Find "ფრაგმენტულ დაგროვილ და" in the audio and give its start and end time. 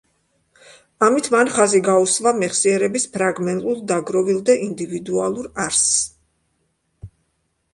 3.17-4.57